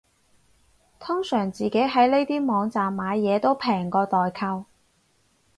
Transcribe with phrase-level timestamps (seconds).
[0.99, 4.65] 通常自己喺呢啲網站買嘢都平過代購